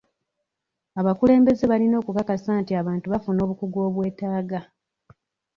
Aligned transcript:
Abakulembeze 0.99 1.63
balina 1.71 1.95
okukakasa 2.01 2.49
nti 2.61 2.71
abantu 2.81 3.05
bafuna 3.13 3.39
obukugu 3.45 3.79
obwetaaga. 3.87 4.59